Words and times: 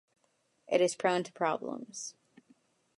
It 0.67 0.81
is 0.81 0.95
prone 0.95 1.21
to 1.25 1.31
problems. 1.31 2.15